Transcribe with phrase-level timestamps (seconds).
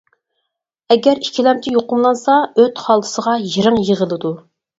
[0.95, 4.35] ئەگەر ئىككىلەمچى يۇقۇملانسا ئۆت خالتىسىغا يىرىڭ يىغىلىدۇ.